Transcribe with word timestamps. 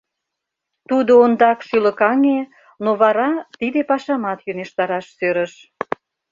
Тудо 0.89 1.11
ондак 1.23 1.59
шӱлыкаҥе, 1.67 2.39
но 2.83 2.91
вара 3.01 3.29
тиде 3.59 3.81
пашамат 3.89 4.39
йӧнештараш 4.47 5.05
сӧрыш. 5.17 5.53